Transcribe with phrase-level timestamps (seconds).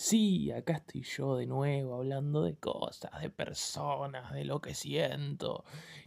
[0.00, 5.64] Sí, acá estoy yo de nuevo hablando de cosas, de personas, de lo que siento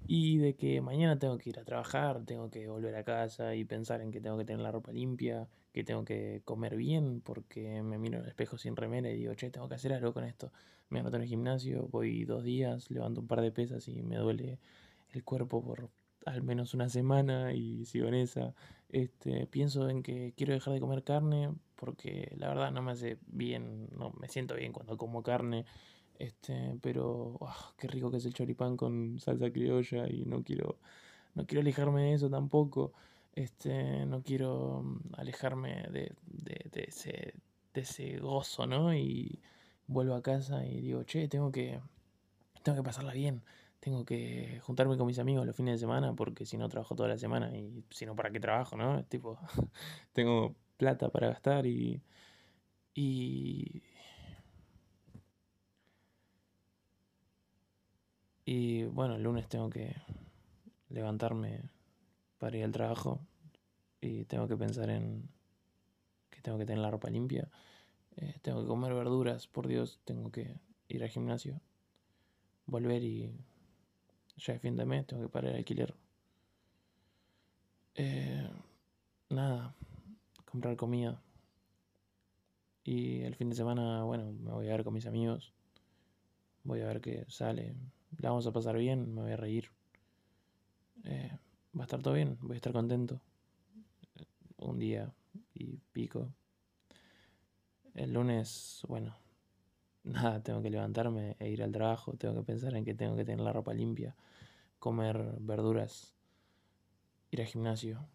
[0.08, 3.66] y de que mañana tengo que ir a trabajar, tengo que volver a casa y
[3.66, 7.84] pensar en que tengo que tener la ropa limpia, que tengo que comer bien porque
[7.84, 10.24] me miro en el espejo sin remera y digo, che, tengo que hacer algo con
[10.24, 10.54] esto.
[10.90, 14.16] Me anoto en el gimnasio, voy dos días, levanto un par de pesas y me
[14.16, 14.58] duele
[15.12, 15.90] el cuerpo por
[16.26, 18.54] al menos una semana y sigo en esa.
[18.90, 23.18] Este, pienso en que quiero dejar de comer carne porque la verdad no me hace
[23.28, 25.66] bien, no me siento bien cuando como carne.
[26.20, 30.78] Este, pero ah, qué rico que es el choripán con salsa criolla y no quiero
[31.36, 32.94] no quiero alejarme de eso tampoco.
[33.34, 37.34] Este, no quiero mm, alejarme de, de, de ese
[37.74, 38.94] de ese gozo, ¿no?
[38.94, 39.40] Y
[39.88, 41.80] vuelvo a casa y digo, "Che, tengo que
[42.64, 43.42] tengo que pasarla bien."
[43.82, 47.10] Tengo que juntarme con mis amigos los fines de semana porque si no trabajo toda
[47.10, 49.04] la semana y si no, ¿para qué trabajo, no?
[49.06, 49.40] Tipo,
[50.14, 52.02] tengo plata para gastar y...
[52.94, 53.84] Y...
[58.46, 59.96] Y bueno, el lunes tengo que
[60.90, 61.62] levantarme
[62.38, 63.20] para ir al trabajo
[64.02, 65.30] y tengo que pensar en
[66.30, 67.50] que tengo que tener la ropa limpia,
[68.18, 71.62] eh, tengo que comer verduras, por Dios, tengo que ir al gimnasio,
[72.66, 73.32] volver y
[74.42, 75.94] ya es fin de mes, tengo que pagar el alquiler.
[77.96, 78.50] Eh,
[79.30, 79.76] nada,
[80.46, 81.22] comprar comida.
[82.84, 85.54] Y el fin de semana, bueno, me voy a ver con mis amigos.
[86.64, 87.76] Voy a ver qué sale.
[88.18, 89.70] La vamos a pasar bien, me voy a reír.
[91.04, 91.38] Eh,
[91.78, 93.22] va a estar todo bien, voy a estar contento.
[94.58, 95.14] Un día
[95.54, 96.34] y pico.
[97.94, 99.16] El lunes, bueno,
[100.04, 103.26] nada, tengo que levantarme e ir al trabajo, tengo que pensar en que tengo que
[103.26, 104.16] tener la ropa limpia,
[104.80, 106.16] comer verduras,
[107.32, 108.08] ir al gimnasio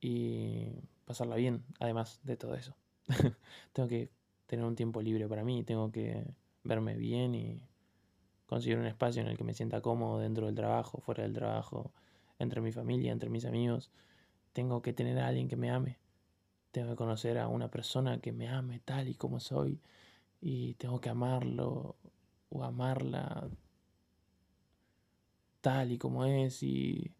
[0.00, 0.68] y
[1.04, 2.76] pasarla bien, además de todo eso.
[3.72, 4.10] tengo que
[4.46, 6.24] tener un tiempo libre para mí, tengo que
[6.62, 7.68] verme bien y
[8.46, 11.92] conseguir un espacio en el que me sienta cómodo dentro del trabajo, fuera del trabajo,
[12.38, 13.90] entre mi familia, entre mis amigos.
[14.52, 15.98] Tengo que tener a alguien que me ame.
[16.70, 19.80] Tengo que conocer a una persona que me ame tal y como soy
[20.46, 21.96] y tengo que amarlo
[22.50, 23.48] o amarla
[25.62, 27.10] tal y como es y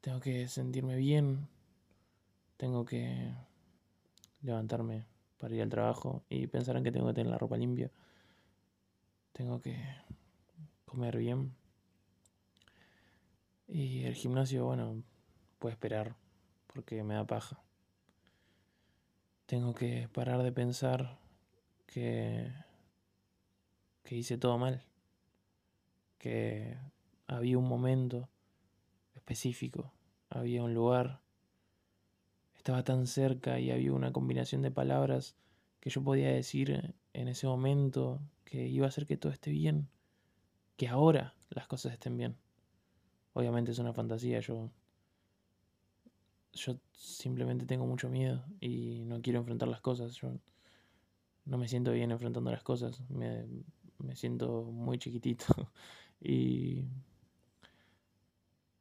[0.00, 1.48] tengo que sentirme bien,
[2.56, 3.30] tengo que
[4.40, 5.04] levantarme
[5.36, 7.90] para ir al trabajo y pensar en que tengo que tener la ropa limpia,
[9.32, 9.76] tengo que
[10.86, 11.54] comer bien.
[13.68, 15.02] Y el gimnasio, bueno,
[15.58, 16.16] puede esperar
[16.68, 17.60] porque me da paja.
[19.44, 21.25] Tengo que parar de pensar
[21.86, 22.52] que,
[24.04, 24.82] que hice todo mal,
[26.18, 26.76] que
[27.26, 28.28] había un momento
[29.14, 29.92] específico,
[30.28, 31.20] había un lugar,
[32.54, 35.36] estaba tan cerca y había una combinación de palabras
[35.80, 39.88] que yo podía decir en ese momento que iba a hacer que todo esté bien,
[40.76, 42.36] que ahora las cosas estén bien.
[43.34, 44.70] Obviamente es una fantasía, yo
[46.56, 50.14] yo simplemente tengo mucho miedo y no quiero enfrentar las cosas.
[50.14, 50.32] Yo
[51.46, 53.46] no me siento bien enfrentando las cosas, me,
[54.14, 55.46] siento muy chiquitito
[56.20, 56.84] y,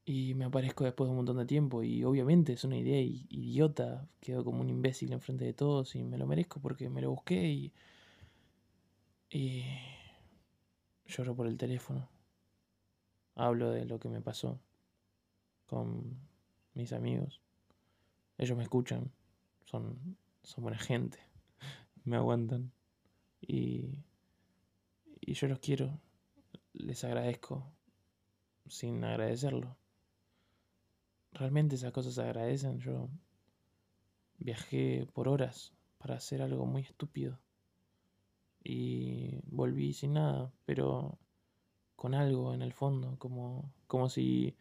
[0.03, 4.08] y me aparezco después de un montón de tiempo y obviamente es una idea idiota,
[4.20, 7.48] quedo como un imbécil enfrente de todos y me lo merezco porque me lo busqué
[7.50, 7.74] y,
[9.30, 9.64] y
[11.06, 12.09] lloro por el teléfono,
[13.36, 14.59] hablo de lo que me pasó
[15.68, 16.18] con
[16.74, 17.42] mis amigos,
[18.40, 19.12] ellos me escuchan,
[19.66, 21.20] son, son buena gente
[22.06, 22.72] me aguantan.
[23.42, 24.04] Y,
[25.22, 26.00] y yo los quiero,
[26.74, 27.72] les agradezco
[28.68, 29.78] sin agradecerlo.
[31.34, 32.80] Realmente esas cosas se agradecen.
[32.80, 33.10] Yo
[34.38, 37.40] viajé por horas para hacer algo muy estúpido.
[38.64, 41.20] Y volví sin nada, pero
[41.96, 44.56] con algo en el fondo, como, como si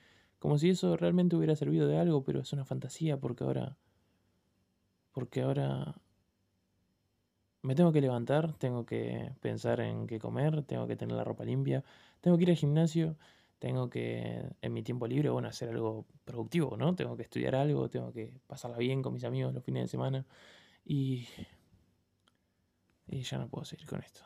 [0.44, 3.78] como si eso realmente hubiera servido de algo, pero es una fantasía porque ahora
[5.12, 5.96] porque ahora
[7.64, 11.44] me tengo que levantar, tengo que pensar en qué comer, tengo que tener la ropa
[11.44, 11.82] limpia,
[12.20, 13.16] tengo que ir al gimnasio,
[13.58, 16.94] tengo que en mi tiempo libre, bueno, hacer algo productivo, ¿no?
[16.94, 20.26] Tengo que estudiar algo, tengo que pasarla bien con mis amigos los fines de semana
[20.84, 21.26] y,
[23.06, 24.20] y ya no puedo seguir con esto.